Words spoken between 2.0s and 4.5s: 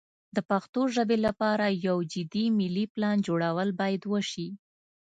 جدي ملي پلان جوړول باید وشي.